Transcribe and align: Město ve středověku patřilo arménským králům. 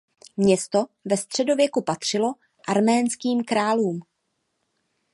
Město 0.37 0.85
ve 1.05 1.17
středověku 1.17 1.81
patřilo 1.81 2.33
arménským 2.67 3.43
králům. 3.43 4.01